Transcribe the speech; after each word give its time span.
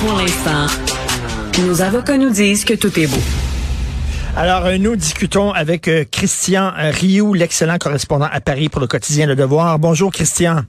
Pour 0.00 0.18
l'instant, 0.18 0.66
nos 1.64 1.82
avocats 1.82 2.18
nous 2.18 2.30
disent 2.30 2.64
que 2.64 2.74
tout 2.74 2.98
est 2.98 3.06
beau. 3.06 3.22
Alors, 4.36 4.66
euh, 4.66 4.76
nous 4.78 4.96
discutons 4.96 5.52
avec 5.52 5.88
euh, 5.88 6.04
Christian 6.10 6.72
Rioux, 6.76 7.32
l'excellent 7.32 7.78
correspondant 7.78 8.28
à 8.30 8.40
Paris 8.40 8.68
pour 8.68 8.82
le 8.82 8.86
quotidien 8.86 9.26
Le 9.26 9.34
Devoir. 9.34 9.78
Bonjour, 9.78 10.12
Christian. 10.12 10.64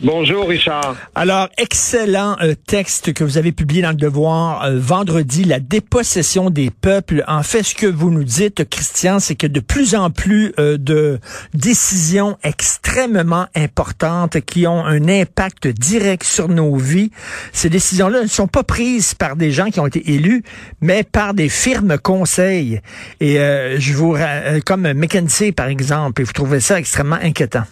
Bonjour 0.00 0.48
Richard. 0.48 0.94
Alors, 1.16 1.48
excellent 1.58 2.36
euh, 2.40 2.54
texte 2.54 3.12
que 3.12 3.24
vous 3.24 3.36
avez 3.36 3.50
publié 3.50 3.82
dans 3.82 3.90
le 3.90 3.96
Devoir 3.96 4.62
euh, 4.62 4.78
vendredi, 4.78 5.42
la 5.42 5.58
dépossession 5.58 6.50
des 6.50 6.70
peuples. 6.70 7.24
En 7.26 7.42
fait, 7.42 7.64
ce 7.64 7.74
que 7.74 7.88
vous 7.88 8.12
nous 8.12 8.22
dites, 8.22 8.68
Christian, 8.70 9.18
c'est 9.18 9.34
que 9.34 9.48
de 9.48 9.58
plus 9.58 9.96
en 9.96 10.10
plus 10.10 10.54
euh, 10.60 10.78
de 10.78 11.18
décisions 11.52 12.38
extrêmement 12.44 13.46
importantes 13.56 14.40
qui 14.42 14.68
ont 14.68 14.84
un 14.84 15.08
impact 15.08 15.66
direct 15.66 16.22
sur 16.22 16.48
nos 16.48 16.76
vies, 16.76 17.10
ces 17.52 17.68
décisions-là 17.68 18.22
ne 18.22 18.28
sont 18.28 18.46
pas 18.46 18.62
prises 18.62 19.14
par 19.14 19.34
des 19.34 19.50
gens 19.50 19.66
qui 19.70 19.80
ont 19.80 19.86
été 19.88 20.12
élus, 20.12 20.44
mais 20.80 21.02
par 21.02 21.34
des 21.34 21.48
firmes 21.48 21.98
conseils. 21.98 22.80
Et 23.18 23.34
je 23.34 23.92
vous, 23.94 24.16
comme 24.64 24.92
McKinsey 24.92 25.50
par 25.50 25.66
exemple, 25.66 26.22
et 26.22 26.24
vous 26.24 26.32
trouvez 26.32 26.60
ça 26.60 26.78
extrêmement 26.78 27.18
inquiétant. 27.20 27.64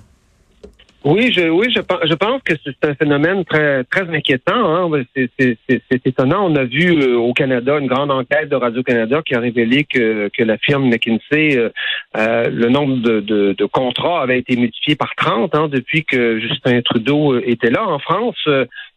Oui, 1.09 1.33
je, 1.33 1.49
oui, 1.49 1.69
je, 1.73 1.81
je 2.09 2.15
pense 2.15 2.43
que 2.43 2.55
c'est 2.65 2.85
un 2.85 2.97
phénomène 2.97 3.45
très, 3.45 3.85
très 3.85 4.13
inquiétant. 4.13 4.91
Hein. 4.91 5.05
C'est 5.15 6.05
étonnant. 6.05 6.51
On 6.51 6.57
a 6.57 6.65
vu 6.65 7.01
euh, 7.01 7.17
au 7.17 7.33
Canada 7.33 7.79
une 7.79 7.87
grande 7.87 8.11
enquête 8.11 8.49
de 8.49 8.57
Radio-Canada 8.57 9.23
qui 9.25 9.37
a 9.37 9.39
révélé 9.39 9.85
que, 9.85 10.29
que 10.37 10.43
la 10.43 10.59
firme 10.59 10.89
McKinsey, 10.89 11.57
euh, 11.57 11.69
euh, 12.17 12.51
le 12.51 12.69
nombre 12.71 12.97
de, 12.97 13.21
de, 13.21 13.55
de, 13.57 13.65
contrats 13.67 14.21
avait 14.21 14.41
été 14.41 14.57
multiplié 14.57 14.97
par 14.97 15.15
30 15.15 15.55
hein, 15.55 15.69
depuis 15.69 16.05
que 16.05 16.41
Justin 16.41 16.83
Trudeau 16.83 17.39
était 17.39 17.71
là. 17.71 17.87
En 17.87 18.01
France, 18.01 18.49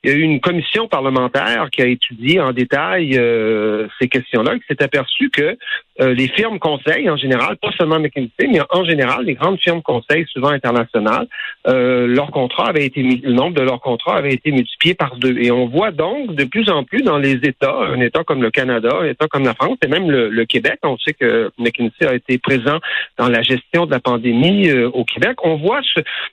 il 0.04 0.10
y 0.10 0.14
a 0.14 0.16
eu 0.16 0.22
une 0.22 0.40
commission 0.40 0.88
parlementaire 0.88 1.70
qui 1.72 1.82
a 1.82 1.86
étudié 1.86 2.40
en 2.40 2.54
détail 2.54 3.18
euh, 3.18 3.88
ces 4.00 4.08
questions-là, 4.08 4.56
qui 4.56 4.64
s'est 4.70 4.82
aperçu 4.82 5.30
que 5.30 5.58
euh, 6.02 6.14
les 6.14 6.28
firmes 6.30 6.60
conseils 6.60 7.10
en 7.10 7.18
général, 7.18 7.58
pas 7.58 7.72
seulement 7.78 8.00
McKinsey, 8.00 8.48
mais 8.50 8.62
en 8.70 8.86
général, 8.86 9.26
les 9.26 9.34
grandes 9.34 9.60
firmes 9.60 9.82
conseils, 9.82 10.26
souvent 10.32 10.50
internationales, 10.50 11.28
euh, 11.68 12.08
leur 12.08 12.32
contrat 12.32 12.70
avait 12.70 12.86
été 12.86 13.02
le 13.02 13.34
nombre 13.34 13.56
de 13.56 13.62
leurs 13.62 13.82
contrats 13.82 14.16
avait 14.16 14.34
été 14.34 14.52
multiplié 14.52 14.96
par 14.96 15.16
deux. 15.18 15.38
Et 15.40 15.52
on 15.52 15.68
voit 15.68 15.92
donc 15.92 16.36
de 16.36 16.44
plus 16.46 16.70
en 16.70 16.84
plus 16.84 17.02
dans 17.02 17.18
les 17.18 17.34
États, 17.34 17.76
un 17.76 18.00
État 18.00 18.24
comme 18.24 18.42
le 18.42 18.52
Canada, 18.52 18.90
un 19.02 19.06
État 19.06 19.28
comme 19.28 19.44
la 19.44 19.54
France, 19.54 19.78
et 19.84 19.88
même 19.88 20.10
le, 20.10 20.46
Québec, 20.46 20.80
on 20.84 20.98
sait 20.98 21.14
que 21.14 21.52
McKinsey 21.60 22.08
a 22.08 22.14
été 22.16 22.38
présent 22.38 22.80
dans 23.18 23.28
la 23.28 23.42
gestion 23.42 23.86
de 23.86 23.92
la 23.92 24.00
pandémie 24.00 24.72
au 24.72 25.04
Québec. 25.04 25.38
On 25.44 25.58
voit 25.58 25.82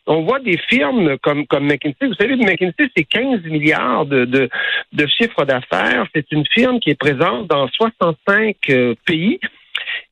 on 0.06 0.22
voit 0.22 0.38
des 0.40 0.56
firmes 0.56 1.18
comme 1.18 1.46
comme 1.46 1.66
McKinsey. 1.66 2.06
Vous 2.06 2.14
savez, 2.14 2.36
McKinsey, 2.36 2.88
c'est 2.96 3.04
15 3.04 3.42
milliards 3.44 4.06
de, 4.06 4.24
de, 4.24 4.48
de 4.92 5.06
chiffre 5.06 5.44
d'affaires. 5.44 6.06
C'est 6.14 6.30
une 6.32 6.46
firme 6.46 6.80
qui 6.80 6.90
est 6.90 6.98
présente 6.98 7.46
dans 7.48 7.68
65 7.68 8.56
euh, 8.70 8.94
pays 9.04 9.38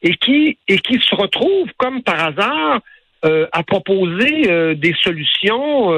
et 0.04 0.14
qui, 0.16 0.58
et 0.68 0.78
qui 0.78 1.00
se 1.00 1.14
retrouve, 1.14 1.68
comme 1.76 2.02
par 2.02 2.26
hasard, 2.26 2.80
euh, 3.24 3.46
à 3.52 3.62
proposer 3.62 4.50
euh, 4.50 4.74
des 4.74 4.94
solutions 5.02 5.90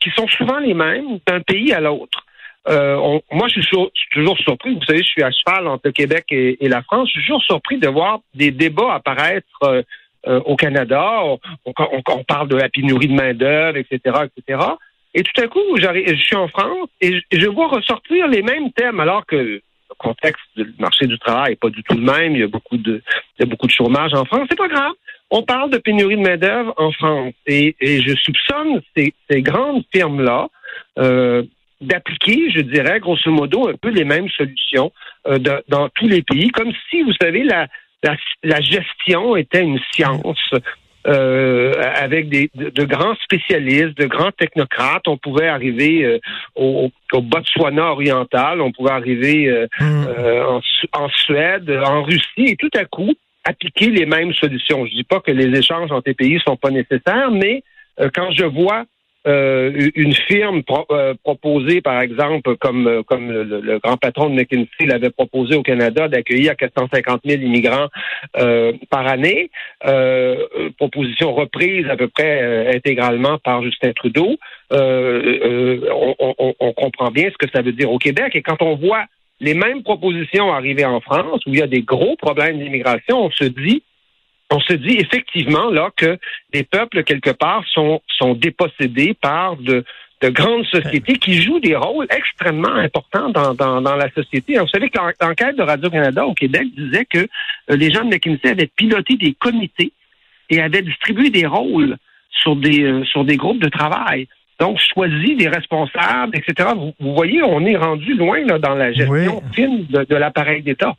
qui 0.00 0.10
sont 0.10 0.26
souvent 0.28 0.58
les 0.58 0.74
mêmes 0.74 1.18
d'un 1.26 1.40
pays 1.40 1.72
à 1.72 1.80
l'autre. 1.80 2.24
moi, 2.66 3.48
je 3.54 3.60
suis, 3.60 3.76
toujours 4.12 4.38
surpris. 4.38 4.74
Vous 4.74 4.84
savez, 4.84 5.02
je 5.02 5.08
suis 5.08 5.22
à 5.22 5.30
cheval 5.30 5.68
entre 5.68 5.82
le 5.84 5.92
Québec 5.92 6.24
et, 6.30 6.68
la 6.68 6.82
France. 6.82 7.08
Je 7.08 7.20
suis 7.20 7.26
toujours 7.26 7.42
surpris 7.42 7.78
de 7.78 7.88
voir 7.88 8.20
des 8.34 8.50
débats 8.50 8.94
apparaître 8.94 9.84
au 10.26 10.56
Canada. 10.56 11.22
On, 11.22 11.38
on, 11.66 12.24
parle 12.24 12.48
de 12.48 12.56
la 12.56 12.68
pénurie 12.70 13.08
de 13.08 13.14
main 13.14 13.34
d'œuvre, 13.34 13.76
etc., 13.76 13.98
etc. 14.26 14.60
Et 15.14 15.22
tout 15.22 15.40
à 15.42 15.48
coup, 15.48 15.76
je 15.76 16.14
suis 16.16 16.36
en 16.36 16.48
France 16.48 16.88
et 17.00 17.20
je 17.32 17.46
vois 17.48 17.68
ressortir 17.68 18.28
les 18.28 18.42
mêmes 18.42 18.72
thèmes 18.72 19.00
alors 19.00 19.26
que 19.26 19.60
le 19.90 19.94
contexte 19.98 20.42
du 20.56 20.74
marché 20.78 21.06
du 21.06 21.18
travail 21.18 21.50
n'est 21.50 21.56
pas 21.56 21.70
du 21.70 21.82
tout 21.82 21.94
le 21.94 22.02
même. 22.02 22.34
Il 22.34 22.40
y 22.40 22.44
a 22.44 22.48
beaucoup 22.48 22.76
de, 22.76 23.02
beaucoup 23.46 23.66
de 23.66 23.72
chômage 23.72 24.14
en 24.14 24.24
France. 24.24 24.46
C'est 24.48 24.58
pas 24.58 24.68
grave. 24.68 24.92
On 25.30 25.42
parle 25.42 25.70
de 25.70 25.78
pénurie 25.78 26.16
de 26.16 26.22
main-d'œuvre 26.22 26.74
en 26.76 26.90
France 26.92 27.34
et, 27.46 27.76
je 27.80 28.14
soupçonne 28.16 28.80
ces, 28.96 29.42
grandes 29.42 29.84
firmes-là 29.92 30.48
euh, 30.98 31.44
d'appliquer, 31.80 32.50
je 32.50 32.60
dirais, 32.60 32.98
grosso 33.00 33.30
modo, 33.30 33.68
un 33.68 33.74
peu 33.74 33.90
les 33.90 34.04
mêmes 34.04 34.28
solutions 34.30 34.92
euh, 35.28 35.38
dans 35.68 35.88
tous 35.90 36.08
les 36.08 36.22
pays, 36.22 36.50
comme 36.50 36.72
si, 36.88 37.02
vous 37.02 37.14
savez, 37.20 37.44
la, 37.44 37.68
la 38.42 38.60
gestion 38.60 39.36
était 39.36 39.62
une 39.62 39.80
science. 39.92 40.50
Euh, 41.06 41.72
avec 41.94 42.28
des, 42.28 42.50
de, 42.54 42.84
grands 42.84 43.14
spécialistes, 43.24 43.96
de 43.96 44.04
grands 44.04 44.32
technocrates. 44.32 45.08
On 45.08 45.16
pouvait 45.16 45.48
arriver 45.48 46.04
euh, 46.04 46.18
au, 46.54 46.90
au, 47.12 47.22
Botswana 47.22 47.86
oriental, 47.92 48.60
on 48.60 48.70
pouvait 48.70 48.90
arriver 48.90 49.48
euh, 49.48 49.66
hmm. 49.80 50.06
en, 50.46 50.60
en, 50.92 51.08
Suède, 51.08 51.70
en 51.86 52.02
Russie, 52.02 52.44
et 52.48 52.56
tout 52.56 52.68
à 52.74 52.84
coup 52.84 53.14
appliquer 53.44 53.86
les 53.86 54.04
mêmes 54.04 54.34
solutions. 54.34 54.84
Je 54.84 54.90
dis 54.90 55.04
pas 55.04 55.20
que 55.20 55.30
les 55.30 55.58
échanges 55.58 55.90
entre 55.90 56.08
les 56.08 56.14
pays 56.14 56.38
sont 56.46 56.58
pas 56.58 56.70
nécessaires, 56.70 57.30
mais 57.30 57.62
quand 58.14 58.30
je 58.32 58.44
vois 58.44 58.84
euh, 59.26 59.90
une 59.96 60.14
firme 60.14 60.62
euh, 60.90 61.12
proposée, 61.22 61.82
par 61.82 62.00
exemple, 62.00 62.56
comme, 62.56 62.86
euh, 62.86 63.02
le, 63.10 63.78
grand 63.78 63.98
patron 63.98 64.30
de 64.30 64.34
McKinsey 64.34 64.86
l'avait 64.86 65.10
proposé 65.10 65.56
au 65.56 65.62
Canada 65.62 66.08
d'accueillir 66.08 66.56
450 66.56 67.20
000 67.26 67.42
immigrants 67.42 67.88
par 68.88 69.06
année, 69.06 69.50
proposition 70.78 71.34
reprise 71.34 71.86
à 71.88 71.96
peu 71.96 72.08
près 72.08 72.74
intégralement 72.74 73.38
par 73.38 73.62
Justin 73.62 73.92
Trudeau. 73.92 74.36
On, 74.70 76.72
comprend 76.72 77.10
bien 77.10 77.28
ce 77.30 77.36
que 77.36 77.50
ça 77.52 77.62
veut 77.62 77.72
dire 77.72 77.90
au 77.90 77.98
Québec. 77.98 78.34
Et 78.34 78.42
quand 78.42 78.62
on 78.62 78.76
voit 78.76 79.04
les 79.40 79.54
mêmes 79.54 79.82
propositions 79.82 80.52
arriver 80.52 80.84
en 80.84 81.00
France, 81.00 81.44
où 81.46 81.50
il 81.50 81.58
y 81.58 81.62
a 81.62 81.66
des 81.66 81.82
gros 81.82 82.16
problèmes 82.16 82.58
d'immigration, 82.58 83.26
on 83.26 83.30
se 83.30 83.44
dit 83.44 83.82
on 84.50 84.60
se 84.60 84.72
dit 84.74 84.96
effectivement 84.98 85.70
là 85.70 85.90
que 85.96 86.18
les 86.52 86.64
peuples 86.64 87.04
quelque 87.04 87.30
part 87.30 87.64
sont 87.72 88.02
sont 88.08 88.34
dépossédés 88.34 89.14
par 89.14 89.56
de 89.56 89.84
de 90.22 90.28
grandes 90.28 90.66
sociétés 90.66 91.14
qui 91.14 91.40
jouent 91.40 91.60
des 91.60 91.76
rôles 91.76 92.06
extrêmement 92.10 92.74
importants 92.74 93.30
dans, 93.30 93.54
dans, 93.54 93.80
dans 93.80 93.96
la 93.96 94.10
société. 94.10 94.58
vous 94.58 94.68
savez 94.68 94.90
que 94.90 94.98
l'enquête 94.98 95.56
de 95.56 95.62
Radio-Canada 95.62 96.26
au 96.26 96.34
Québec 96.34 96.66
disait 96.76 97.06
que 97.06 97.20
euh, 97.20 97.76
les 97.76 97.90
gens 97.90 98.04
de 98.04 98.10
McKinsey 98.10 98.50
avaient 98.50 98.66
piloté 98.76 99.16
des 99.16 99.32
comités 99.32 99.92
et 100.50 100.60
avaient 100.60 100.82
distribué 100.82 101.30
des 101.30 101.46
rôles 101.46 101.96
sur 102.30 102.54
des, 102.56 102.82
euh, 102.82 103.04
sur 103.04 103.24
des 103.24 103.36
groupes 103.36 103.62
de 103.62 103.68
travail. 103.68 104.28
Donc, 104.58 104.78
choisi 104.78 105.36
des 105.36 105.48
responsables, 105.48 106.36
etc. 106.36 106.68
Vous, 106.76 107.14
voyez, 107.14 107.42
on 107.42 107.64
est 107.64 107.76
rendu 107.76 108.12
loin 108.14 108.44
là, 108.44 108.58
dans 108.58 108.74
la 108.74 108.92
gestion 108.92 109.42
fine 109.54 109.86
de, 109.88 110.04
de 110.04 110.16
l'appareil 110.16 110.62
d'État. 110.62 110.96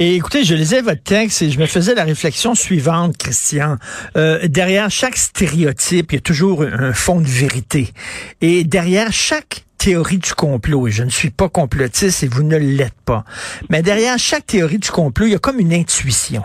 Et 0.00 0.14
écoutez, 0.14 0.44
je 0.44 0.54
lisais 0.54 0.80
votre 0.80 1.02
texte 1.02 1.42
et 1.42 1.50
je 1.50 1.58
me 1.58 1.66
faisais 1.66 1.92
la 1.92 2.04
réflexion 2.04 2.54
suivante, 2.54 3.16
Christian. 3.16 3.78
Euh, 4.16 4.46
derrière 4.46 4.92
chaque 4.92 5.16
stéréotype, 5.16 6.12
il 6.12 6.14
y 6.14 6.18
a 6.18 6.20
toujours 6.20 6.62
un 6.62 6.92
fond 6.92 7.20
de 7.20 7.26
vérité. 7.26 7.92
Et 8.40 8.62
derrière 8.62 9.12
chaque 9.12 9.64
théorie 9.76 10.18
du 10.18 10.34
complot, 10.34 10.86
et 10.86 10.92
je 10.92 11.02
ne 11.02 11.10
suis 11.10 11.30
pas 11.30 11.48
complotiste 11.48 12.22
et 12.22 12.28
vous 12.28 12.44
ne 12.44 12.56
l'êtes 12.56 13.00
pas, 13.04 13.24
mais 13.70 13.82
derrière 13.82 14.16
chaque 14.20 14.46
théorie 14.46 14.78
du 14.78 14.88
complot, 14.88 15.26
il 15.26 15.32
y 15.32 15.34
a 15.34 15.40
comme 15.40 15.58
une 15.58 15.72
intuition. 15.72 16.44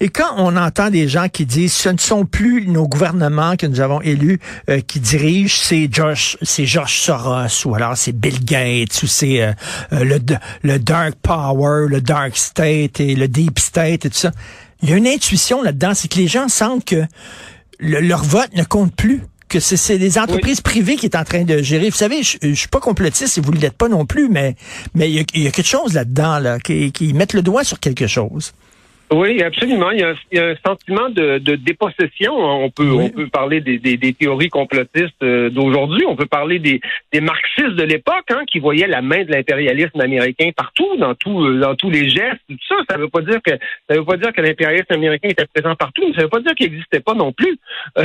Et 0.00 0.08
quand 0.08 0.34
on 0.36 0.56
entend 0.56 0.90
des 0.90 1.08
gens 1.08 1.28
qui 1.28 1.46
disent 1.46 1.72
ce 1.72 1.88
ne 1.88 1.98
sont 1.98 2.24
plus 2.24 2.66
nos 2.66 2.88
gouvernements 2.88 3.56
que 3.56 3.66
nous 3.66 3.80
avons 3.80 4.00
élus 4.00 4.40
euh, 4.68 4.80
qui 4.80 5.00
dirigent, 5.00 5.60
c'est 5.62 5.88
George, 5.90 6.36
c'est 6.42 6.66
George 6.66 6.98
Soros 6.98 7.66
ou 7.66 7.74
alors 7.74 7.96
c'est 7.96 8.12
Bill 8.12 8.44
Gates 8.44 9.02
ou 9.02 9.06
c'est 9.06 9.42
euh, 9.42 9.52
euh, 9.92 10.04
le, 10.04 10.20
le 10.62 10.78
dark 10.78 11.14
power, 11.22 11.86
le 11.88 12.00
dark 12.00 12.36
state 12.36 13.00
et 13.00 13.14
le 13.14 13.28
deep 13.28 13.58
state 13.58 14.04
et 14.04 14.10
tout 14.10 14.18
ça. 14.18 14.32
Il 14.82 14.90
y 14.90 14.92
a 14.92 14.96
une 14.96 15.06
intuition 15.06 15.62
là-dedans, 15.62 15.92
c'est 15.94 16.08
que 16.08 16.18
les 16.18 16.28
gens 16.28 16.48
sentent 16.48 16.84
que 16.84 17.04
leur 17.78 18.22
vote 18.22 18.54
ne 18.54 18.64
compte 18.64 18.94
plus 18.94 19.22
que 19.50 19.58
c'est 19.58 19.98
des 19.98 20.16
entreprises 20.18 20.60
privées 20.60 20.96
qui 20.96 21.06
est 21.06 21.16
en 21.16 21.24
train 21.24 21.42
de 21.42 21.60
gérer. 21.60 21.90
Vous 21.90 21.96
savez, 21.96 22.22
je, 22.22 22.38
je 22.40 22.54
suis 22.54 22.68
pas 22.68 22.80
complotiste 22.80 23.36
et 23.36 23.40
vous 23.40 23.52
ne 23.52 23.58
l'êtes 23.58 23.76
pas 23.76 23.88
non 23.88 24.06
plus, 24.06 24.28
mais 24.28 24.54
mais 24.94 25.10
il 25.10 25.42
y 25.42 25.46
a, 25.46 25.50
quelque 25.50 25.66
chose 25.66 25.92
là-dedans 25.92 26.38
là, 26.38 26.58
qui, 26.60 26.92
qui 26.92 27.12
mettent 27.12 27.34
le 27.34 27.42
doigt 27.42 27.64
sur 27.64 27.80
quelque 27.80 28.06
chose. 28.06 28.52
Oui, 29.12 29.42
absolument. 29.42 29.90
Il 29.90 29.98
y 29.98 30.38
a 30.38 30.46
un, 30.46 30.54
sentiment 30.64 31.08
de, 31.08 31.38
de, 31.38 31.56
dépossession. 31.56 32.32
On 32.32 32.70
peut, 32.70 32.92
on 32.92 33.08
peut 33.08 33.26
parler 33.26 33.60
des, 33.60 33.78
des, 33.78 33.96
des 33.96 34.12
théories 34.12 34.50
complotistes 34.50 35.20
euh, 35.24 35.50
d'aujourd'hui. 35.50 36.04
On 36.06 36.14
peut 36.14 36.26
parler 36.26 36.60
des, 36.60 36.80
des 37.12 37.20
marxistes 37.20 37.74
de 37.74 37.82
l'époque, 37.82 38.30
hein, 38.30 38.42
qui 38.46 38.60
voyaient 38.60 38.86
la 38.86 39.02
main 39.02 39.24
de 39.24 39.32
l'impérialisme 39.32 40.00
américain 40.00 40.50
partout, 40.56 40.96
dans 40.96 41.16
tout, 41.16 41.44
euh, 41.44 41.58
dans 41.58 41.74
tous 41.74 41.90
les 41.90 42.08
gestes. 42.08 42.38
Tout 42.48 42.56
ça, 42.68 42.76
ça 42.88 42.98
veut 42.98 43.08
pas 43.08 43.22
dire 43.22 43.42
que 43.42 43.50
ça 43.88 43.96
veut 43.96 44.04
pas 44.04 44.16
dire 44.16 44.32
que 44.32 44.42
l'impérialisme 44.42 44.92
américain 44.92 45.28
était 45.28 45.46
présent 45.46 45.74
partout. 45.74 46.02
Mais 46.06 46.14
ça 46.14 46.22
veut 46.22 46.28
pas 46.28 46.40
dire 46.40 46.54
qu'il 46.54 46.70
n'existait 46.70 47.00
pas 47.00 47.14
non 47.14 47.32
plus 47.32 47.58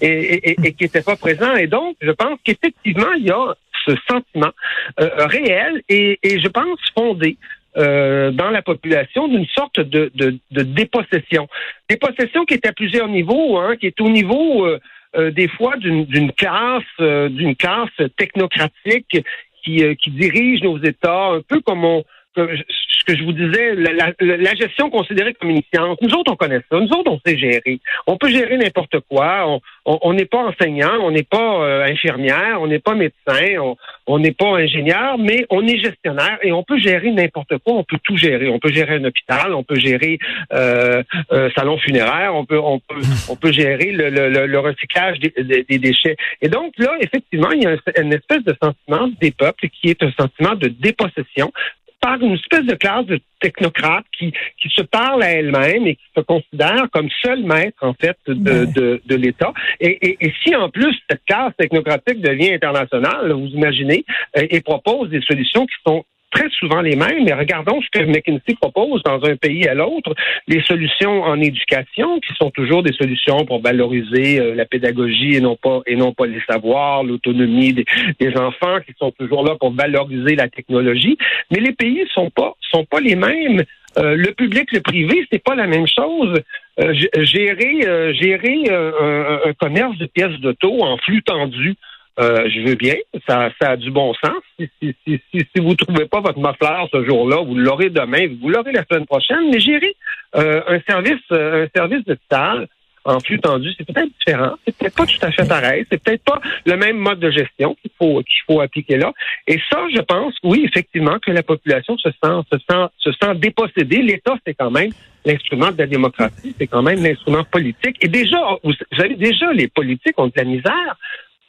et, 0.00 0.06
et, 0.06 0.50
et, 0.52 0.72
qu'il 0.72 0.86
n'était 0.86 1.02
pas 1.02 1.16
présent. 1.16 1.54
Et 1.56 1.66
donc, 1.66 1.96
je 2.00 2.12
pense 2.12 2.38
qu'effectivement, 2.44 3.12
il 3.18 3.26
y 3.26 3.30
a 3.30 3.54
ce 3.86 3.92
sentiment 4.08 4.52
euh, 5.00 5.26
réel 5.26 5.82
et, 5.90 6.18
et 6.22 6.40
je 6.40 6.48
pense 6.48 6.78
fondé 6.94 7.36
euh, 7.76 8.32
dans 8.32 8.50
la 8.50 8.62
population 8.62 9.28
d'une 9.28 9.46
sorte 9.46 9.78
de, 9.78 10.10
de, 10.14 10.62
dépossession. 10.62 11.48
Dépossession 11.88 12.44
qui 12.44 12.54
est 12.54 12.66
à 12.66 12.72
plusieurs 12.72 13.06
niveaux, 13.06 13.58
hein, 13.58 13.76
qui 13.76 13.86
est 13.86 14.00
au 14.00 14.08
niveau 14.08 14.66
euh, 14.66 14.80
euh, 15.16 15.30
des 15.30 15.46
fois 15.46 15.76
d'une 15.76 16.32
classe, 16.32 16.82
d'une 16.98 17.54
classe 17.54 17.90
technocratique 18.16 19.24
qui, 19.62 19.96
qui 19.96 20.10
dirigent 20.10 20.64
nos 20.64 20.78
États, 20.78 21.28
un 21.28 21.42
peu 21.42 21.60
comme 21.60 21.84
on 21.84 22.02
ce 22.36 23.04
que 23.04 23.16
je 23.16 23.24
vous 23.24 23.32
disais, 23.32 23.74
la, 23.74 24.54
gestion 24.54 24.90
considérée 24.90 25.34
comme 25.34 25.50
une 25.50 25.62
science. 25.72 25.96
Nous 26.00 26.14
autres, 26.14 26.32
on 26.32 26.36
connaît 26.36 26.60
ça. 26.70 26.78
Nous 26.78 26.88
autres, 26.88 27.10
on 27.10 27.20
sait 27.24 27.36
gérer. 27.36 27.80
On 28.06 28.16
peut 28.16 28.28
gérer 28.28 28.56
n'importe 28.56 29.00
quoi. 29.08 29.58
On 29.84 30.12
n'est 30.12 30.26
pas 30.26 30.38
enseignant, 30.38 30.98
on 31.00 31.10
n'est 31.10 31.22
pas 31.22 31.62
euh, 31.62 31.84
infirmière, 31.84 32.60
on 32.60 32.66
n'est 32.66 32.78
pas 32.78 32.94
médecin, 32.94 33.74
on 34.06 34.18
n'est 34.18 34.32
pas 34.32 34.58
ingénieur, 34.58 35.18
mais 35.18 35.46
on 35.50 35.66
est 35.66 35.78
gestionnaire 35.78 36.38
et 36.42 36.52
on 36.52 36.62
peut 36.62 36.78
gérer 36.78 37.10
n'importe 37.10 37.58
quoi. 37.58 37.74
On 37.74 37.84
peut 37.84 37.98
tout 38.02 38.16
gérer. 38.16 38.48
On 38.48 38.58
peut 38.58 38.72
gérer 38.72 38.96
un 38.96 39.04
hôpital, 39.04 39.54
on 39.54 39.62
peut 39.62 39.78
gérer 39.78 40.18
euh, 40.52 41.02
un 41.30 41.50
salon 41.50 41.78
funéraire, 41.78 42.34
on 42.34 42.44
peut 42.44 43.52
gérer 43.52 43.92
le 43.92 44.58
recyclage 44.58 45.18
des, 45.20 45.64
des, 45.68 45.78
déchets. 45.78 46.16
Et 46.42 46.48
donc 46.48 46.74
là, 46.78 46.96
effectivement, 47.00 47.50
il 47.52 47.62
y 47.62 47.66
a 47.66 47.76
une 48.00 48.12
espèce 48.12 48.44
de 48.44 48.54
sentiment 48.62 49.08
des 49.20 49.30
peuples 49.30 49.68
qui 49.68 49.88
est 49.88 50.02
un 50.02 50.12
sentiment 50.12 50.54
de 50.54 50.68
dépossession 50.68 51.52
par 52.00 52.20
une 52.20 52.34
espèce 52.34 52.64
de 52.64 52.74
classe 52.74 53.06
de 53.06 53.20
technocrates 53.40 54.06
qui, 54.18 54.32
qui 54.60 54.68
se 54.68 54.82
parle 54.82 55.22
à 55.22 55.30
elle-même 55.30 55.86
et 55.86 55.96
qui 55.96 56.06
se 56.16 56.20
considère 56.22 56.86
comme 56.92 57.08
seul 57.22 57.42
maître, 57.42 57.78
en 57.82 57.94
fait, 57.94 58.16
de, 58.26 58.64
de, 58.66 59.02
de 59.04 59.14
l'État. 59.16 59.52
Et, 59.80 59.98
et, 60.08 60.16
et, 60.20 60.32
si, 60.42 60.54
en 60.54 60.68
plus, 60.70 60.96
cette 61.08 61.24
classe 61.24 61.52
technocratique 61.58 62.20
devient 62.20 62.52
internationale, 62.54 63.32
vous 63.32 63.48
imaginez, 63.48 64.04
et, 64.36 64.56
et 64.56 64.60
propose 64.60 65.10
des 65.10 65.20
solutions 65.22 65.66
qui 65.66 65.76
sont 65.86 66.04
très 66.30 66.48
souvent 66.50 66.80
les 66.80 66.96
mêmes, 66.96 67.24
mais 67.24 67.32
regardons 67.32 67.80
ce 67.80 67.88
que 67.90 68.04
McKinsey 68.04 68.54
propose 68.60 69.02
dans 69.02 69.22
un 69.24 69.36
pays 69.36 69.66
à 69.66 69.74
l'autre. 69.74 70.14
Les 70.46 70.62
solutions 70.62 71.22
en 71.22 71.40
éducation, 71.40 72.20
qui 72.20 72.34
sont 72.34 72.50
toujours 72.50 72.82
des 72.82 72.92
solutions 72.92 73.44
pour 73.44 73.62
valoriser 73.62 74.40
euh, 74.40 74.54
la 74.54 74.64
pédagogie 74.64 75.34
et 75.34 75.40
non 75.40 75.56
pas 75.56 75.80
et 75.86 75.96
non 75.96 76.12
pas 76.12 76.26
les 76.26 76.40
savoirs, 76.48 77.02
l'autonomie 77.02 77.72
des, 77.72 78.36
enfants, 78.36 78.78
qui 78.86 78.94
sont 78.98 79.10
toujours 79.12 79.44
là 79.44 79.56
pour 79.58 79.72
valoriser 79.72 80.36
la 80.36 80.48
technologie. 80.48 81.18
Mais 81.50 81.60
les 81.60 81.72
pays 81.72 82.04
sont 82.14 82.30
pas 82.30 82.54
sont 82.70 82.84
pas 82.84 83.00
les 83.00 83.16
mêmes. 83.16 83.62
Euh, 83.98 84.14
le 84.14 84.32
public, 84.32 84.70
le 84.72 84.80
privé, 84.80 85.26
c'est 85.32 85.42
pas 85.42 85.56
la 85.56 85.66
même 85.66 85.86
chose. 85.86 86.40
Euh, 86.78 86.94
gérer 87.24 88.14
gérer 88.14 88.64
un, 88.70 89.40
un, 89.46 89.52
commerce 89.54 89.98
de 89.98 90.06
pièces 90.06 90.38
d'auto 90.40 90.82
en 90.82 90.96
flux 90.98 91.22
tendu, 91.22 91.74
euh, 92.20 92.48
je 92.50 92.60
veux 92.60 92.74
bien, 92.74 92.96
ça, 93.26 93.50
ça 93.60 93.70
a 93.70 93.76
du 93.76 93.90
bon 93.90 94.12
sens. 94.14 94.42
Si, 94.58 94.68
si, 94.82 94.94
si, 95.06 95.20
si, 95.32 95.60
vous 95.60 95.70
ne 95.70 95.74
trouvez 95.74 96.06
pas 96.06 96.20
votre 96.20 96.38
muffler 96.38 96.84
ce 96.92 97.04
jour-là, 97.04 97.42
vous 97.42 97.54
l'aurez 97.54 97.88
demain, 97.88 98.26
vous 98.40 98.50
l'aurez 98.50 98.72
la 98.72 98.84
semaine 98.84 99.06
prochaine, 99.06 99.50
mais 99.50 99.60
gérer 99.60 99.96
euh, 100.36 100.60
un 100.68 100.80
service 100.80 101.22
euh, 101.32 101.64
un 101.64 101.68
service 101.74 102.04
de 102.04 102.16
salle 102.30 102.68
en 103.04 103.18
flux 103.20 103.40
tendu, 103.40 103.70
c'est 103.78 103.86
peut-être 103.86 104.10
différent, 104.18 104.56
c'est 104.66 104.76
peut-être 104.76 104.94
pas 104.94 105.06
tout 105.06 105.18
à 105.22 105.30
fait 105.30 105.48
pareil, 105.48 105.86
c'est 105.90 106.02
peut-être 106.02 106.22
pas 106.22 106.38
le 106.66 106.76
même 106.76 106.98
mode 106.98 107.18
de 107.18 107.30
gestion 107.30 107.74
qu'il 107.80 107.90
faut 107.98 108.18
qu'il 108.18 108.42
faut 108.46 108.60
appliquer 108.60 108.98
là. 108.98 109.12
Et 109.46 109.58
ça, 109.70 109.78
je 109.94 110.00
pense, 110.02 110.34
oui, 110.42 110.66
effectivement, 110.68 111.18
que 111.18 111.30
la 111.30 111.42
population 111.42 111.96
se 111.96 112.10
sent 112.10 112.40
se 112.52 112.58
sent 112.58 112.86
se 112.98 113.12
sent 113.12 113.34
dépossédée. 113.36 114.02
L'État, 114.02 114.36
c'est 114.46 114.54
quand 114.54 114.70
même 114.70 114.90
l'instrument 115.24 115.70
de 115.70 115.78
la 115.78 115.86
démocratie, 115.86 116.54
c'est 116.58 116.66
quand 116.66 116.82
même 116.82 117.02
l'instrument 117.02 117.44
politique. 117.44 117.96
Et 118.02 118.08
déjà, 118.08 118.38
vous 118.62 118.72
savez, 118.94 119.14
déjà, 119.14 119.50
les 119.52 119.68
politiques 119.68 120.18
ont 120.18 120.26
de 120.26 120.32
la 120.36 120.44
misère 120.44 120.96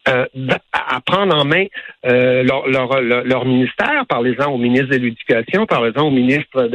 euh, 0.07 0.25
à 0.71 0.99
prendre 1.01 1.35
en 1.35 1.45
main 1.45 1.65
euh, 2.05 2.41
leur, 2.43 2.67
leur, 2.67 3.01
leur, 3.01 3.45
ministère, 3.45 4.05
parlez-en 4.09 4.51
au 4.51 4.57
ministre 4.57 4.89
de 4.89 4.97
l'Éducation, 4.97 5.67
parlez-en 5.67 6.07
au 6.07 6.09
ministre 6.09 6.69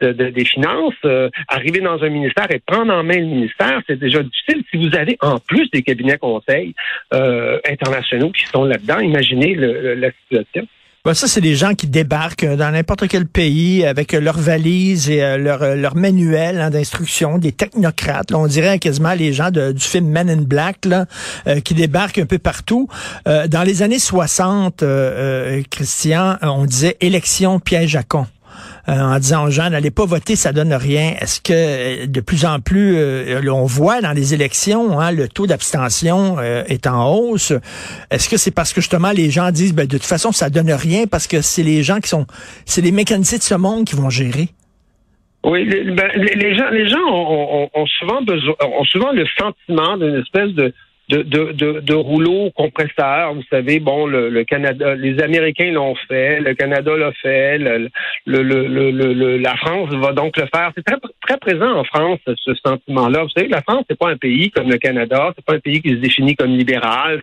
de, 0.00 0.12
des 0.12 0.44
Finances. 0.46 0.94
Euh, 1.04 1.28
arriver 1.48 1.80
dans 1.80 2.02
un 2.02 2.08
ministère 2.08 2.46
et 2.50 2.58
prendre 2.58 2.92
en 2.92 3.02
main 3.02 3.18
le 3.18 3.26
ministère, 3.26 3.82
c'est 3.86 3.98
déjà 3.98 4.22
difficile. 4.22 4.64
Si 4.70 4.78
vous 4.78 4.96
avez 4.96 5.18
en 5.20 5.38
plus 5.38 5.70
des 5.70 5.82
cabinets 5.82 6.16
conseils 6.18 6.74
internationaux 7.12 8.30
qui 8.30 8.46
sont 8.46 8.64
là-dedans, 8.64 9.00
imaginez 9.00 9.54
la 9.54 10.10
situation. 10.12 10.66
Ben 11.02 11.14
ça, 11.14 11.26
c'est 11.26 11.40
des 11.40 11.56
gens 11.56 11.74
qui 11.74 11.86
débarquent 11.86 12.44
dans 12.44 12.70
n'importe 12.72 13.08
quel 13.08 13.24
pays 13.24 13.86
avec 13.86 14.12
leurs 14.12 14.38
valises 14.38 15.08
et 15.08 15.22
euh, 15.22 15.38
leur, 15.38 15.62
euh, 15.62 15.82
hein, 15.82 16.68
d'instruction, 16.68 17.38
des 17.38 17.52
technocrates. 17.52 18.32
on 18.34 18.46
dirait 18.46 18.78
quasiment 18.78 19.14
les 19.14 19.32
gens 19.32 19.50
du 19.50 19.72
film 19.78 20.10
Men 20.10 20.28
in 20.28 20.42
Black 20.42 20.84
là, 20.84 21.06
euh, 21.46 21.60
qui 21.60 21.72
débarquent 21.72 22.18
un 22.18 22.26
peu 22.26 22.38
partout. 22.38 22.86
dans 23.24 23.62
les 23.64 23.80
années 23.80 23.98
60, 23.98 24.84
Christian, 25.70 26.36
on 26.42 26.66
disait 26.66 26.98
élection 27.00 27.60
piège 27.60 27.96
à 27.96 28.02
con. 28.02 28.26
Euh, 28.88 28.92
en 28.92 29.18
disant 29.18 29.46
aux 29.46 29.50
gens 29.50 29.68
n'allez 29.68 29.90
pas 29.90 30.06
voter, 30.06 30.36
ça 30.36 30.52
donne 30.52 30.72
rien. 30.72 31.14
Est-ce 31.20 31.40
que 31.40 31.52
euh, 31.52 32.06
de 32.06 32.20
plus 32.20 32.46
en 32.46 32.60
plus, 32.60 32.96
euh, 32.96 33.40
on 33.50 33.64
voit 33.64 34.00
dans 34.00 34.12
les 34.12 34.32
élections, 34.32 34.98
hein, 34.98 35.12
le 35.12 35.28
taux 35.28 35.46
d'abstention 35.46 36.40
est 36.40 36.86
en 36.86 37.12
hausse? 37.12 37.52
Est-ce 38.10 38.28
que 38.28 38.36
c'est 38.36 38.50
parce 38.50 38.72
que 38.72 38.80
justement 38.80 39.10
les 39.10 39.30
gens 39.30 39.50
disent 39.50 39.74
ben, 39.74 39.86
de 39.86 39.98
toute 39.98 40.06
façon 40.06 40.32
ça 40.32 40.48
donne 40.50 40.72
rien 40.72 41.06
parce 41.06 41.26
que 41.26 41.42
c'est 41.42 41.62
les 41.62 41.82
gens 41.82 42.00
qui 42.00 42.08
sont, 42.08 42.26
c'est 42.64 42.80
les 42.80 42.92
mécaniciens 42.92 43.38
de 43.38 43.42
ce 43.42 43.54
monde 43.54 43.84
qui 43.84 43.96
vont 43.96 44.10
gérer? 44.10 44.48
Oui, 45.44 45.64
les, 45.64 45.84
ben, 45.84 46.10
gens, 46.56 46.70
les 46.70 46.88
gens 46.88 46.98
ont, 47.08 47.86
souvent 47.98 48.22
besoin, 48.22 48.54
ont 48.60 48.84
souvent 48.84 49.12
le 49.12 49.24
sentiment 49.38 49.96
d'une 49.96 50.20
espèce 50.20 50.52
de 50.52 50.72
de, 51.10 51.22
de, 51.22 51.52
de, 51.52 51.80
de 51.80 51.94
rouleau 51.94 52.50
compresseur. 52.54 53.34
Vous 53.34 53.42
savez, 53.50 53.80
bon, 53.80 54.06
le, 54.06 54.44
Canada, 54.44 54.94
les 54.94 55.20
Américains 55.20 55.72
l'ont 55.72 55.96
fait, 56.08 56.40
le 56.40 56.54
Canada 56.54 56.96
l'a 56.96 57.12
fait, 57.12 57.58
le, 57.58 57.90
le, 58.26 58.42
le, 58.42 59.36
la 59.38 59.56
France 59.56 59.90
va 59.90 60.12
donc 60.12 60.36
le 60.36 60.46
faire. 60.54 60.70
C'est 60.76 60.84
très, 60.84 60.96
très 61.26 61.38
présent 61.38 61.72
en 61.72 61.84
France, 61.84 62.20
ce 62.26 62.54
sentiment-là. 62.54 63.24
Vous 63.24 63.30
savez, 63.30 63.48
la 63.48 63.62
France, 63.62 63.84
c'est 63.88 63.98
pas 63.98 64.10
un 64.10 64.16
pays 64.16 64.50
comme 64.50 64.70
le 64.70 64.78
Canada, 64.78 65.32
c'est 65.34 65.44
pas 65.44 65.54
un 65.54 65.60
pays 65.60 65.82
qui 65.82 65.90
se 65.90 65.96
définit 65.96 66.36
comme 66.36 66.56
libéral, 66.56 67.22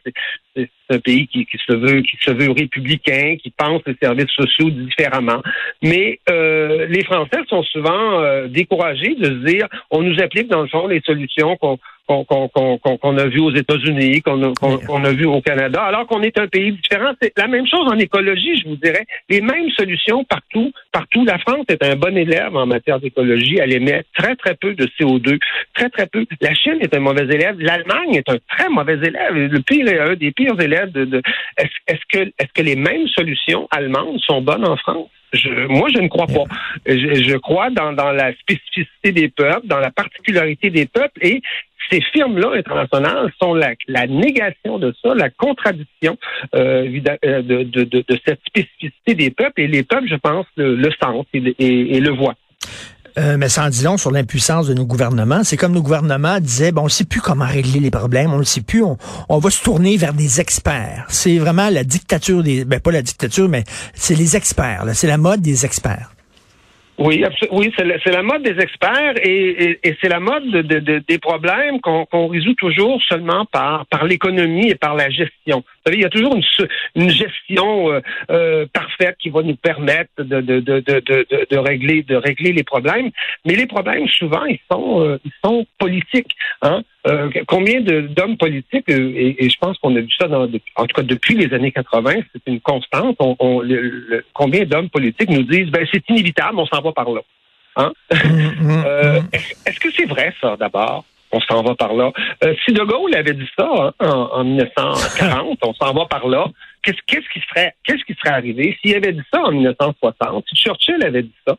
c'est 0.56 0.70
un 0.90 1.00
pays 1.00 1.28
qui, 1.28 1.46
qui, 1.46 1.58
se 1.66 1.74
veut 1.74 2.02
qui 2.02 2.18
se 2.22 2.32
veut 2.32 2.52
républicain, 2.52 3.36
qui 3.42 3.52
pense 3.52 3.82
les 3.86 3.96
services 4.02 4.32
sociaux 4.32 4.70
différemment. 4.70 5.42
Mais 5.82 6.20
euh, 6.30 6.88
les 6.88 7.04
Français 7.04 7.42
sont 7.48 7.64
souvent 7.64 8.22
euh, 8.22 8.48
découragés 8.48 9.16
de 9.16 9.26
se 9.26 9.46
dire 9.46 9.68
on 9.92 10.02
nous 10.02 10.20
applique 10.20 10.48
dans 10.48 10.62
le 10.62 10.68
fond 10.68 10.88
les 10.88 11.02
solutions 11.02 11.56
qu'on 11.58 11.78
qu'on 12.08 13.18
a 13.18 13.26
vu 13.26 13.40
aux 13.40 13.54
États-Unis, 13.54 14.22
qu'on 14.22 14.42
a, 14.44 15.08
a, 15.08 15.12
vu 15.12 15.26
au 15.26 15.42
Canada, 15.42 15.84
alors 15.84 16.08
qu'on 16.08 16.22
est 16.22 16.40
un 16.40 16.48
pays 16.48 16.72
différent. 16.72 17.12
C'est 17.22 17.34
la 17.38 17.48
même 17.48 17.68
chose 17.68 17.86
en 17.92 17.98
écologie, 17.98 18.58
je 18.58 18.70
vous 18.70 18.78
dirais. 18.78 19.06
Les 19.30 19.42
mêmes 19.42 19.70
solutions 19.72 20.24
partout. 20.24 20.72
Partout, 20.92 21.26
la 21.26 21.38
France 21.40 21.66
est 21.70 21.84
un 21.84 21.96
bon 21.96 22.16
élève 22.18 22.56
en 22.56 22.66
matière 22.66 23.00
d'écologie. 23.00 23.60
Elle 23.62 23.74
émet 23.74 24.04
très, 24.18 24.36
très 24.36 24.56
peu 24.56 24.74
de 24.74 24.88
CO2. 25.00 25.38
Très, 25.74 25.90
très 25.90 26.08
peu. 26.08 26.26
La 26.42 26.54
Chine 26.54 26.78
est 26.80 26.96
un 26.96 27.00
mauvais 27.00 27.26
élève. 27.26 27.60
L'Allemagne 27.60 28.16
est 28.16 28.30
un 28.30 28.38
très 28.50 28.70
mauvais 28.70 28.98
élève. 29.04 29.34
Le 29.34 29.60
pire, 29.60 29.86
un 30.02 30.16
des 30.16 30.32
pires 30.32 30.60
élèves 30.60 30.92
de... 30.92 31.22
Est-ce 31.58 32.02
que, 32.12 32.30
est 32.40 32.52
que 32.54 32.62
les 32.62 32.76
mêmes 32.76 33.08
solutions 33.10 33.68
allemandes 33.72 34.20
sont 34.22 34.42
bonnes 34.42 34.66
en 34.66 34.78
France? 34.78 35.10
Je, 35.34 35.68
moi, 35.68 35.90
je 35.94 36.00
ne 36.00 36.08
crois 36.08 36.28
pas. 36.28 36.44
Je, 36.86 37.24
je 37.24 37.38
crois 37.38 37.70
dans, 37.70 37.94
dans, 37.94 38.12
la 38.12 38.34
spécificité 38.36 39.12
des 39.12 39.30
peuples, 39.30 39.68
dans 39.68 39.80
la 39.80 39.92
particularité 39.92 40.70
des 40.70 40.86
peuples, 40.86 41.20
et 41.22 41.42
ces 41.90 42.02
firmes-là 42.02 42.52
internationales 42.56 43.32
sont 43.42 43.54
la, 43.54 43.74
la, 43.88 44.08
négation 44.08 44.78
de 44.78 44.94
ça, 45.02 45.14
la 45.16 45.30
contradiction 45.30 46.18
euh, 46.56 47.00
euh 47.26 47.42
de, 47.42 47.64
de, 47.64 47.84
de, 47.84 48.06
de, 48.08 48.20
cette 48.26 48.42
spécificité 48.46 49.16
des 49.16 49.32
peuples. 49.32 49.62
Et 49.62 49.68
les 49.68 49.84
peuples, 49.84 50.08
je 50.08 50.16
pense, 50.16 50.46
le, 50.56 50.76
le 50.76 50.90
sentent 51.02 51.28
et, 51.34 51.56
et, 51.60 52.00
le 52.00 52.12
voient. 52.12 52.36
Euh, 53.18 53.36
mais 53.38 53.50
sans 53.50 53.70
dit 53.70 53.84
long 53.84 53.98
sur 53.98 54.12
l'impuissance 54.12 54.68
de 54.68 54.74
nos 54.76 54.86
gouvernements. 54.86 55.44
C'est 55.44 55.58
comme 55.58 55.72
nos 55.72 55.82
gouvernements 55.82 56.40
disaient, 56.40 56.72
bon, 56.72 56.82
on 56.82 56.86
ne 56.86 56.90
sait 56.90 57.06
plus 57.06 57.22
comment 57.22 57.48
régler 57.48 57.80
les 57.80 57.90
problèmes, 57.90 58.32
on 58.32 58.40
ne 58.40 58.44
sait 58.44 58.62
plus, 58.62 58.84
on, 58.84 58.98
on, 59.28 59.40
va 59.40 59.50
se 59.50 59.64
tourner 59.64 59.98
vers 59.98 60.14
des 60.14 60.40
experts. 60.40 61.06
C'est 61.08 61.38
vraiment 61.40 61.70
la 61.70 61.84
dictature 61.84 62.44
des, 62.44 62.64
ben 62.64 62.80
pas 62.80 62.92
la 62.92 63.02
dictature, 63.02 63.50
mais 63.50 63.64
c'est 63.94 64.16
les 64.16 64.36
experts. 64.36 64.84
C'est 64.94 65.08
la 65.08 65.18
mode 65.18 65.42
des 65.42 65.66
experts. 65.66 66.12
Oui, 67.00 67.24
oui, 67.52 67.72
c'est 67.78 68.12
la, 68.12 68.24
mode 68.24 68.42
des 68.42 68.60
experts 68.60 69.14
et, 69.24 69.80
c'est 70.02 70.10
la 70.10 70.20
mode 70.20 70.50
de, 70.50 71.04
des 71.08 71.20
problèmes 71.20 71.80
qu'on 71.80 72.28
résout 72.28 72.56
toujours 72.56 73.00
seulement 73.08 73.46
par, 73.46 73.86
par 73.86 74.06
l'économie 74.06 74.70
et 74.70 74.76
par 74.76 74.96
la 74.96 75.10
gestion. 75.12 75.64
Savez, 75.88 76.00
il 76.00 76.02
y 76.02 76.06
a 76.06 76.10
toujours 76.10 76.36
une, 76.36 76.44
une 76.96 77.10
gestion 77.10 77.94
euh, 77.94 78.02
euh, 78.30 78.66
parfaite 78.74 79.16
qui 79.20 79.30
va 79.30 79.42
nous 79.42 79.56
permettre 79.56 80.12
de, 80.18 80.42
de, 80.42 80.60
de, 80.60 80.82
de, 80.82 81.58
régler 81.58 82.04
de 82.04 82.18
régler 82.18 82.52
les 82.52 82.64
problèmes, 82.64 83.10
mais 83.46 83.56
les 83.56 83.68
problèmes 83.68 84.06
souvent 84.10 84.44
ils 84.44 84.60
sont 84.70 85.00
euh, 85.02 85.18
ils 85.24 85.32
sont 85.42 85.66
politiques. 85.80 86.36
Hein? 86.62 86.82
Combien 87.48 87.80
d'hommes 87.80 88.36
politiques, 88.36 88.90
et, 88.90 89.50
je 89.50 89.58
pense 89.62 89.78
qu'on 89.78 89.96
a 89.96 90.02
vu 90.02 90.12
ça 90.20 90.28
dans, 90.28 90.44
en 90.44 90.86
tout 90.86 90.94
cas 90.94 91.04
depuis 91.04 91.36
les 91.36 91.54
années 91.54 91.72
80, 91.72 92.16
c'est 92.34 92.42
une 92.48 92.60
constante, 92.60 93.16
on, 93.20 93.64
combien 94.34 94.66
d'hommes 94.66 94.90
politiques 94.90 95.30
nous 95.30 95.44
disent, 95.44 95.70
ben 95.70 95.88
c'est 95.90 96.04
inévitable, 96.10 96.60
on 96.60 96.66
s'en 96.66 96.82
va 96.82 96.92
par 96.92 97.10
là. 97.10 97.22
Hein? 97.78 97.94
Mm, 98.12 98.18
mm, 98.18 98.84
euh, 98.86 99.22
mm. 99.22 99.28
Est-ce 99.66 99.80
que 99.80 99.90
c'est 99.96 100.06
vrai 100.06 100.34
ça 100.42 100.58
d'abord? 100.60 101.06
On 101.32 101.42
s'en 101.42 101.62
va 101.62 101.76
par 101.76 101.94
là. 101.94 102.12
si 102.66 102.74
De 102.74 102.84
Gaulle 102.84 103.16
avait 103.16 103.34
dit 103.34 103.50
ça 103.58 103.94
hein, 104.00 104.30
en, 104.32 104.44
1940, 104.44 105.60
on 105.64 105.74
s'en 105.74 105.94
va 105.94 106.06
par 106.06 106.28
là, 106.28 106.48
qu'est-ce 106.88 107.00
qu'est-ce 107.06 107.30
qui 107.34 107.46
serait 107.48 107.74
qu'est-ce 107.84 108.04
qui 108.06 108.14
serait 108.14 108.36
arrivé? 108.36 108.78
S'il 108.82 108.96
avait 108.96 109.14
dit 109.14 109.24
ça 109.32 109.42
en 109.44 109.52
1960 109.52 110.46
si 110.48 110.56
Churchill 110.56 111.04
avait 111.04 111.24
dit 111.24 111.34
ça 111.46 111.58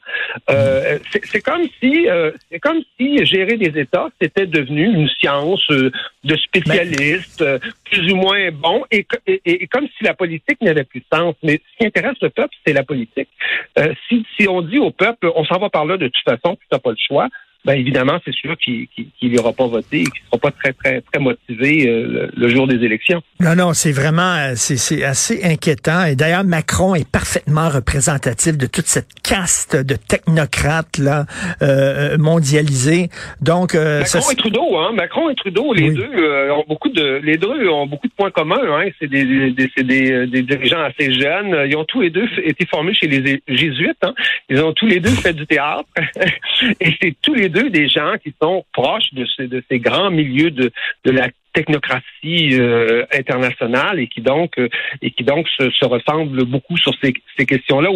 euh, 0.50 0.98
c'est 1.24 1.42
comme 1.42 1.64
si 1.80 2.08
euh, 2.08 2.30
c'est 2.50 2.58
comme 2.58 2.80
si 2.98 3.24
gérer 3.26 3.56
des 3.56 3.78
États 3.78 4.08
c'était 4.20 4.46
devenu 4.46 4.84
une 4.84 5.08
science 5.08 5.64
euh, 5.70 5.90
de 6.24 6.36
spécialistes 6.36 7.44
plus 7.84 8.12
ou 8.12 8.16
moins 8.16 8.50
bons 8.50 8.84
et, 8.90 9.06
et, 9.26 9.66
comme 9.66 9.86
si 9.98 10.04
la 10.04 10.14
politique 10.14 10.60
n'avait 10.60 10.84
plus 10.84 11.00
de 11.00 11.16
sens. 11.16 11.34
Mais 11.42 11.60
ce 11.72 11.78
qui 11.78 11.86
intéresse 11.86 12.16
le 12.22 12.30
peuple 12.30 12.54
c'est 12.66 12.72
la 12.72 12.82
politique. 12.82 13.28
Si 14.08 14.24
si 14.36 14.48
on 14.48 14.62
dit 14.62 14.78
au 14.78 14.90
peuple 14.90 15.30
on 15.34 15.44
s'en 15.44 15.58
va 15.58 15.68
par 15.68 15.84
là 15.84 15.96
de 15.96 16.08
toute 16.08 16.24
façon 16.24 16.56
tu 16.56 16.66
n'as 16.72 16.78
pas 16.78 16.90
le 16.90 16.96
choix 17.06 17.28
ben 17.68 17.78
évidemment, 17.78 18.18
c'est 18.24 18.34
sûr 18.34 18.56
qu'il 18.56 18.88
n'y 19.22 19.38
aura 19.38 19.52
pas 19.52 19.66
voté 19.66 20.00
et 20.00 20.04
qu'il 20.04 20.22
ne 20.22 20.26
sera 20.28 20.38
pas 20.38 20.50
très, 20.52 20.72
très, 20.72 21.02
très 21.02 21.20
motivé 21.20 21.86
euh, 21.86 22.30
le, 22.34 22.48
jour 22.48 22.66
des 22.66 22.82
élections. 22.82 23.20
Non, 23.40 23.54
non, 23.54 23.74
c'est 23.74 23.92
vraiment, 23.92 24.36
euh, 24.36 24.52
c'est 24.56 25.04
assez 25.04 25.44
inquiétant. 25.44 26.06
Et 26.06 26.16
d'ailleurs, 26.16 26.44
Macron 26.44 26.94
est 26.94 27.06
parfaitement 27.06 27.68
représentatif 27.68 28.56
de 28.56 28.64
toute 28.64 28.86
cette 28.86 29.20
caste 29.22 29.76
de 29.76 29.96
technocrates 29.96 30.96
là 30.96 31.26
euh, 31.60 32.16
mondialisés. 32.16 33.10
Donc, 33.42 33.74
Macron 33.74 34.30
et 34.32 34.36
Trudeau, 34.36 34.78
hein, 34.78 34.92
Macron 34.94 35.28
et 35.28 35.34
Trudeau, 35.34 35.74
les 35.74 35.90
deux 35.90 36.08
ont 36.50 36.64
beaucoup 36.66 36.88
de, 36.88 37.20
les 37.22 37.36
deux 37.36 37.68
ont 37.68 37.86
beaucoup 37.86 38.08
de 38.08 38.14
points 38.16 38.30
communs. 38.30 38.56
Hein. 38.62 38.88
C'est 38.98 39.10
des, 39.10 39.52
des, 39.52 39.68
des, 39.76 40.26
des, 40.26 40.42
dirigeants 40.42 40.80
assez 40.80 41.12
jeunes. 41.12 41.54
Ils 41.66 41.76
ont 41.76 41.84
tous 41.84 42.00
les 42.00 42.08
deux 42.08 42.26
été 42.42 42.64
formés 42.64 42.94
chez 42.94 43.08
les 43.08 43.42
jésuites. 43.46 43.98
Hein. 44.02 44.14
Ils 44.48 44.62
ont 44.62 44.72
tous 44.72 44.86
les 44.86 45.00
deux 45.00 45.10
fait 45.10 45.34
du 45.34 45.46
théâtre. 45.46 45.84
et 46.80 46.96
c'est 47.02 47.14
tous 47.20 47.34
les 47.34 47.50
deux 47.50 47.57
des 47.64 47.88
gens 47.88 48.14
qui 48.22 48.34
sont 48.40 48.64
proches 48.72 49.12
de, 49.12 49.26
ces 49.70 49.78
grands 49.78 50.10
milieux 50.10 50.50
de, 50.50 50.70
la 51.04 51.28
technocratie 51.52 52.50
euh, 52.52 53.04
internationale 53.12 53.98
et 53.98 54.06
qui 54.06 54.20
donc 54.20 54.58
euh, 54.58 54.68
et 55.02 55.10
qui 55.10 55.24
donc 55.24 55.48
se, 55.48 55.70
se 55.70 55.84
ressemblent 55.84 56.44
beaucoup 56.44 56.76
sur 56.76 56.92
ces, 57.02 57.46
questions-là 57.46 57.90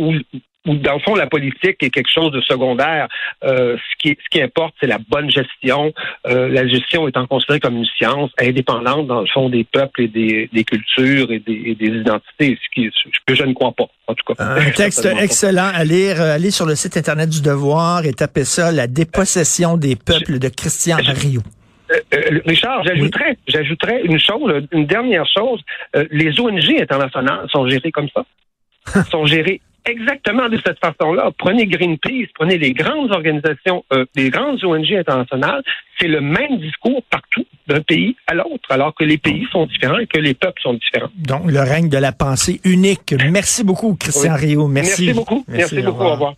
où 0.67 0.75
dans 0.77 0.95
le 0.95 1.01
fond 1.01 1.15
la 1.15 1.27
politique 1.27 1.83
est 1.83 1.91
quelque 1.91 2.11
chose 2.13 2.33
de 2.33 2.41
secondaire. 2.41 3.09
Euh, 3.45 3.77
ce 3.77 3.97
qui 3.99 4.19
ce 4.23 4.29
qui 4.31 4.43
importe 4.43 4.75
c'est 4.81 4.87
la 4.87 4.99
bonne 4.99 5.31
gestion. 5.31 5.93
la 6.25 6.67
gestion 6.67 7.09
étant 7.09 7.27
considérée 7.27 7.61
comme 7.61 7.77
une 7.77 7.87
science 7.97 8.31
indépendante 8.39 9.07
dans 9.07 9.21
le 9.21 9.27
fond 9.27 9.49
des 9.49 9.65
peuples 9.65 10.03
et 10.03 10.09
des, 10.09 10.49
des 10.53 10.65
cultures 10.65 11.31
et 11.31 11.39
des, 11.39 11.75
des 11.75 11.87
identités. 11.87 12.59
Ce 12.63 12.69
qui 12.75 12.91
que 13.27 13.35
je 13.35 13.45
ne 13.45 13.53
crois 13.53 13.73
pas 13.73 13.87
en 14.07 14.15
tout 14.15 14.35
cas. 14.35 14.45
Un 14.45 14.71
texte 14.77 15.07
excellent 15.19 15.71
à 15.75 15.85
lire. 15.85 16.21
Allez 16.21 16.51
sur 16.51 16.67
le 16.67 16.75
site 16.75 16.97
internet 16.97 17.29
du 17.29 17.43
Devoir 17.43 18.05
et 18.05 18.13
tapez 18.13 18.45
ça 18.45 18.73
la 18.73 18.87
dépossession 18.87 19.77
des 19.77 19.97
peuples 19.97 20.39
de 20.39 20.49
Christian 20.49 20.97
Rio. 20.97 21.43
Euh, 21.93 21.99
euh, 22.15 22.41
Richard, 22.47 22.85
j'ajouterais, 22.85 23.37
j'ajouterais 23.47 24.03
une 24.05 24.19
chose, 24.19 24.67
une 24.73 24.87
dernière 24.87 25.27
chose. 25.27 25.61
Euh, 25.97 26.07
les 26.11 26.39
ONG 26.41 26.81
internationales 26.81 27.47
sont 27.51 27.69
gérées 27.69 27.93
comme 27.93 28.09
ça. 28.15 28.25
sont 29.11 29.27
gérées 29.27 29.61
exactement 29.85 30.49
de 30.49 30.59
cette 30.65 30.79
façon-là. 30.79 31.31
Prenez 31.39 31.67
Greenpeace, 31.67 32.29
prenez 32.35 32.59
les 32.59 32.73
grandes 32.73 33.11
organisations, 33.13 33.85
les 34.15 34.31
grandes 34.31 34.63
ONG 34.65 34.93
internationales, 34.93 35.63
c'est 35.99 36.09
le 36.09 36.21
même 36.21 36.59
discours 36.59 37.03
partout, 37.11 37.45
d'un 37.67 37.81
pays 37.81 38.17
à 38.27 38.35
l'autre, 38.35 38.71
alors 38.71 38.95
que 38.95 39.05
les 39.05 39.19
pays 39.19 39.47
sont 39.53 39.67
différents 39.67 39.99
et 39.99 40.07
que 40.07 40.19
les 40.19 40.35
peuples 40.35 40.61
sont 40.61 40.75
différents. 40.75 41.11
Donc, 41.17 41.51
le 41.51 41.61
règne 41.61 41.89
de 41.89 41.99
la 41.99 42.13
pensée 42.13 42.61
unique. 42.65 43.15
Merci 43.31 43.65
beaucoup, 43.65 43.95
Christian 43.95 44.35
Rio. 44.35 44.67
Merci. 44.69 45.07
Merci 45.07 45.19
beaucoup. 45.19 45.45
Merci, 45.49 45.83
beaucoup. 45.83 46.03
Au 46.03 46.13
revoir. 46.13 46.35